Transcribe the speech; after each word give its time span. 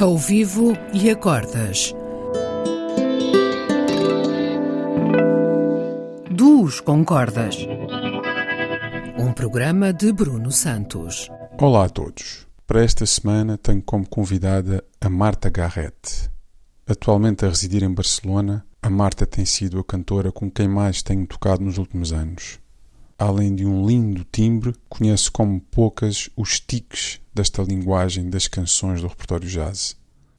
Ao 0.00 0.16
vivo 0.16 0.72
e 0.94 1.10
acordas. 1.10 1.94
Duos 6.30 6.80
com 6.80 7.04
cordas. 7.04 7.58
Um 9.18 9.30
programa 9.34 9.92
de 9.92 10.10
Bruno 10.10 10.50
Santos. 10.50 11.28
Olá 11.58 11.84
a 11.84 11.88
todos. 11.90 12.46
Para 12.66 12.82
esta 12.82 13.04
semana 13.04 13.58
tenho 13.58 13.82
como 13.82 14.08
convidada 14.08 14.82
a 14.98 15.10
Marta 15.10 15.50
Garrett. 15.50 16.30
Atualmente 16.86 17.44
a 17.44 17.50
residir 17.50 17.82
em 17.82 17.92
Barcelona, 17.92 18.64
a 18.80 18.88
Marta 18.88 19.26
tem 19.26 19.44
sido 19.44 19.78
a 19.78 19.84
cantora 19.84 20.32
com 20.32 20.50
quem 20.50 20.66
mais 20.66 21.02
tenho 21.02 21.26
tocado 21.26 21.62
nos 21.62 21.76
últimos 21.76 22.10
anos. 22.10 22.58
Além 23.18 23.54
de 23.54 23.66
um 23.66 23.86
lindo 23.86 24.24
timbre, 24.32 24.74
conhece 24.88 25.30
como 25.30 25.60
poucas 25.60 26.30
os 26.34 26.58
tiques 26.58 27.19
desta 27.40 27.62
linguagem 27.62 28.28
das 28.28 28.46
canções 28.46 29.00
do 29.00 29.08
repertório 29.08 29.48
jazz. 29.48 29.96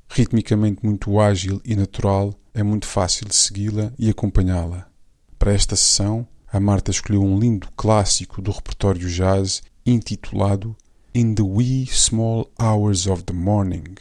Ritmicamente 0.08 0.86
muito 0.86 1.20
ágil 1.20 1.60
e 1.66 1.76
natural, 1.76 2.36
é 2.54 2.62
muito 2.62 2.86
fácil 2.86 3.26
segui-la 3.32 3.92
e 3.98 4.08
acompanhá-la. 4.10 4.88
Para 5.40 5.52
esta 5.52 5.76
sessão, 5.76 6.28
a 6.52 6.60
Marta 6.60 6.92
escolheu 6.92 7.24
um 7.24 7.40
lindo 7.40 7.68
clássico 7.76 8.40
do 8.40 8.52
repertório 8.52 9.10
jazz 9.10 9.64
intitulado 9.84 10.76
In 11.16 11.34
the 11.34 11.42
Wee 11.42 11.88
Small 11.88 12.52
Hours 12.60 13.08
of 13.08 13.24
the 13.24 13.34
Morning. 13.34 13.96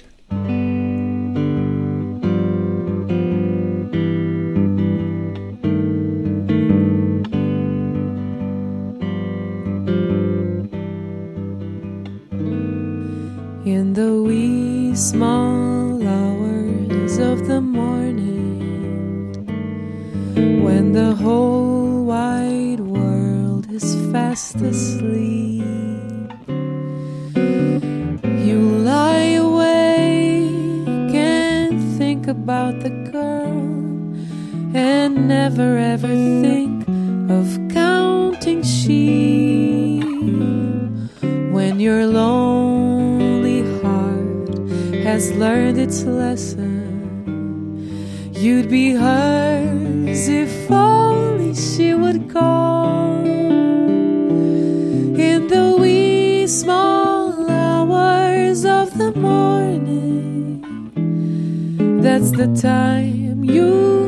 Small 15.11 16.07
hours 16.07 17.19
of 17.19 17.49
the 17.49 17.61
morning, 17.61 19.35
when 20.63 20.93
the 20.93 21.13
whole 21.17 22.05
wide 22.05 22.79
world 22.79 23.69
is 23.73 23.97
fast 24.13 24.55
asleep, 24.73 25.65
you 28.47 28.61
lie 28.87 29.35
awake 29.49 31.13
and 31.13 31.99
think 31.99 32.29
about 32.29 32.79
the 32.79 32.91
girl, 33.11 33.67
and 34.77 35.27
never 35.27 35.77
ever 35.77 36.15
think 36.45 36.87
of 37.29 37.59
counting 37.75 38.63
sheep. 38.63 40.05
When 41.57 41.81
your 41.81 42.07
lonely 42.07 42.30
has 45.21 45.33
learned 45.33 45.77
its 45.77 46.03
lesson. 46.05 46.73
You'd 48.33 48.71
be 48.71 48.93
hers 48.93 50.29
if 50.29 50.71
only 50.71 51.55
she 51.55 51.93
would 51.93 52.31
call 52.31 53.23
in 55.27 55.47
the 55.49 55.77
wee 55.79 56.47
small 56.47 57.51
hours 57.51 58.65
of 58.65 58.97
the 58.97 59.13
morning. 59.13 60.65
That's 62.01 62.31
the 62.31 62.49
time 62.57 63.45
you 63.45 64.00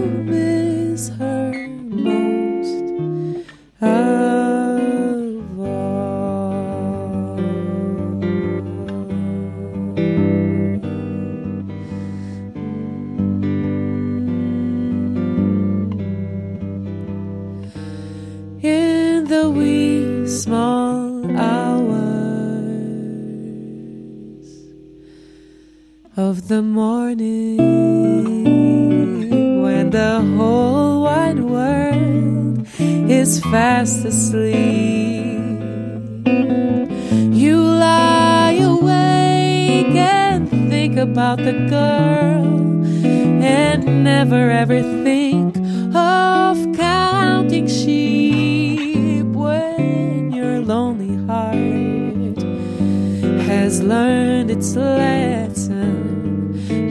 of 26.17 26.49
the 26.49 26.61
morning 26.61 27.57
when 29.63 29.89
the 29.89 30.21
whole 30.37 31.05
wide 31.05 31.41
world 31.41 32.67
is 32.79 33.41
fast 33.41 34.05
asleep. 34.05 34.53
You 37.33 37.57
lie 37.57 38.59
awake 38.61 39.97
and 39.97 40.51
think 40.51 40.99
about 40.99 41.39
the 41.39 41.67
girl 41.71 42.45
and 43.43 44.05
never 44.05 44.51
ever 44.51 44.83
think 45.03 45.57
of 45.97 46.77
counting 46.77 47.69
sheep 47.69 49.25
when 49.25 50.31
your 50.31 50.61
lonely 50.61 51.17
heart 51.27 52.43
has 53.47 53.83
learned 53.83 54.51
its 54.51 54.77
lesson. 54.77 55.82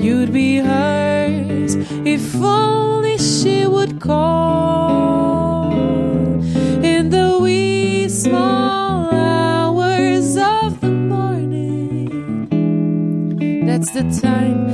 You'd 0.02 0.34
be 0.34 0.58
hers 0.58 1.76
if 2.08 2.36
only 2.36 3.20
she 3.20 3.68
would 3.68 4.02
call 4.02 5.72
in 6.84 7.12
the 7.12 7.38
wee 7.40 8.10
small 8.10 9.14
hours 9.14 10.36
of 10.38 10.82
the 10.82 10.90
morning. 10.90 12.50
That's 13.68 13.92
the 13.92 14.02
time 14.20 14.71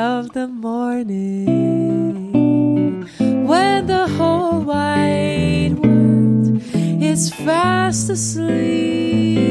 of 0.00 0.32
the 0.32 0.48
morning. 0.48 1.44
When 3.18 3.86
the 3.86 4.08
whole 4.08 4.60
wide 4.62 5.74
world 5.78 6.62
is 7.02 7.30
fast 7.34 8.08
asleep 8.08 9.49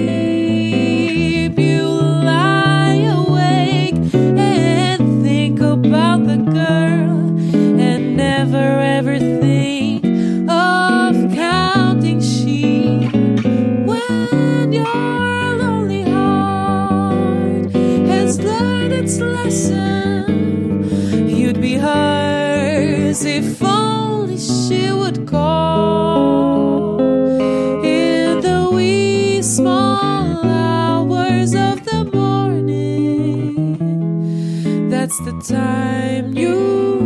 the 35.19 35.33
time 35.41 36.33
you 36.33 36.98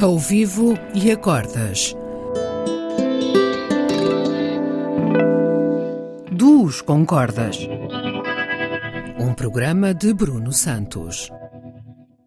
Ao 0.00 0.16
vivo 0.16 0.74
e 0.94 1.10
acordas. 1.10 1.92
Duos 6.30 6.80
com 6.80 7.04
cordas. 7.04 7.58
Um 9.18 9.34
programa 9.34 9.92
de 9.92 10.14
Bruno 10.14 10.52
Santos. 10.52 11.32